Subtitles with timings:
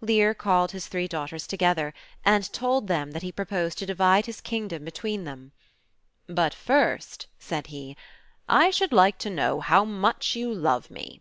[0.00, 1.94] Lear called his three daughters together,
[2.24, 5.52] and told them that he proposed to divide his kingdom between them.
[6.26, 7.96] "But first,'' said he,
[8.48, 11.20] "I should'like to know how much you love me."